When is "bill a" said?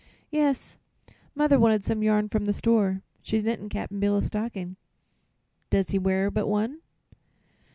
3.99-4.23